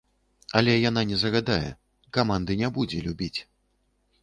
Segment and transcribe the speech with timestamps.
[0.59, 1.67] Але яна не загадае,
[2.19, 3.39] каманды не будзе любіць.